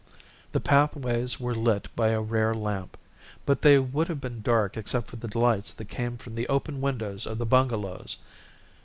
The 0.51 0.59
pathways 0.59 1.39
were 1.39 1.53
lit 1.53 1.87
by 1.95 2.07
a 2.09 2.21
rare 2.23 2.55
lamp, 2.55 2.97
but 3.45 3.61
they 3.61 3.77
would 3.77 4.07
have 4.07 4.19
been 4.19 4.41
dark 4.41 4.75
except 4.75 5.11
for 5.11 5.17
the 5.17 5.37
lights 5.37 5.75
that 5.75 5.89
came 5.89 6.17
from 6.17 6.33
the 6.33 6.47
open 6.47 6.81
windows 6.81 7.27
of 7.27 7.37
the 7.37 7.45
bungalows. 7.45 8.17